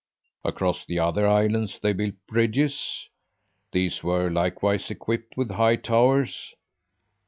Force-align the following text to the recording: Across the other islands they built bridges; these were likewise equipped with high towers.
Across 0.43 0.87
the 0.87 0.97
other 0.97 1.27
islands 1.27 1.77
they 1.79 1.93
built 1.93 2.15
bridges; 2.27 3.07
these 3.71 4.01
were 4.01 4.31
likewise 4.31 4.89
equipped 4.89 5.37
with 5.37 5.51
high 5.51 5.75
towers. 5.75 6.55